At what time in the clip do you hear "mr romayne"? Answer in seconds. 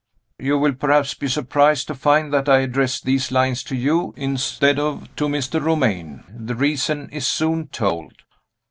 5.27-6.23